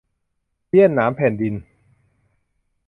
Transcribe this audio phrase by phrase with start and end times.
[0.67, 1.53] เสี้ยนหนามแผ่นดิน